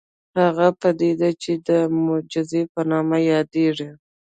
هغه 0.39 0.67
پديده 0.81 1.29
چې 1.41 1.51
د 1.67 1.69
معجزې 2.03 2.63
په 2.73 2.81
نامه 2.91 3.17
يادېږي. 3.31 3.89